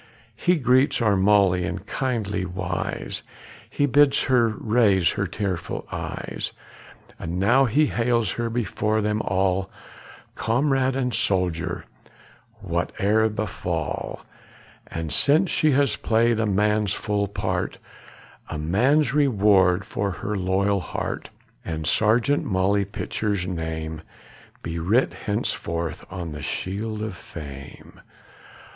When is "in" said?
1.63-1.77